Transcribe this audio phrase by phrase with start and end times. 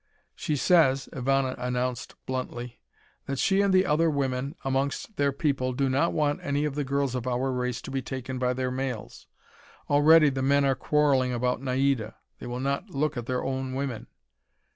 [0.33, 2.81] "She says," Ivana announced bluntly,
[3.27, 6.83] "that she and the other women amongst their people, do not want any of the
[6.83, 9.27] girls of our race to be taken by their males.
[9.91, 12.15] Already the men are quarreling about Naida.
[12.39, 14.07] They will not look at their own women.